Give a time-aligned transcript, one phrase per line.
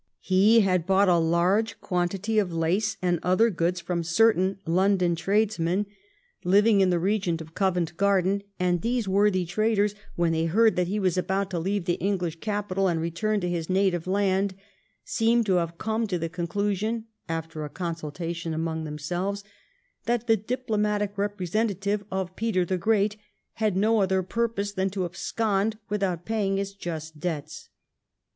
[0.23, 5.85] He had bought a large quantity of lace and other goods from certain London tradesmen
[6.43, 10.87] living in the region of Covent Garden, and these worthy traders, when they heard that
[10.87, 14.55] he was about to leave the English capital and return to his native land,
[15.03, 19.43] seem to have come to the conclusion, after a consultation among themselves,
[20.07, 23.17] that the diplomatic representative of Peter the Great
[23.53, 27.69] had no other purpose than to abscond without paying his just debts.